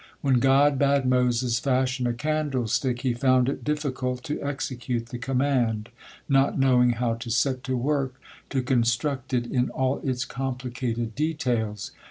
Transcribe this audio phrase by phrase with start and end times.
[0.21, 5.89] When God bade Moses fashion a candlestick, he found it difficult to execute the command,
[6.27, 8.19] not knowing how to set to work
[8.49, 11.91] to construct it in all its complicated details.